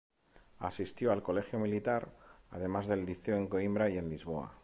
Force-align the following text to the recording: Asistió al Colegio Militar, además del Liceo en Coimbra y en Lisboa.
Asistió 0.57 1.11
al 1.11 1.21
Colegio 1.21 1.59
Militar, 1.59 2.09
además 2.49 2.87
del 2.87 3.05
Liceo 3.05 3.37
en 3.37 3.45
Coimbra 3.47 3.87
y 3.87 3.99
en 3.99 4.09
Lisboa. 4.09 4.51